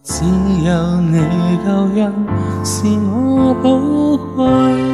[0.03, 0.25] 只
[0.65, 1.19] 有你
[1.65, 2.12] 旧人
[2.65, 4.90] 是我宝贵。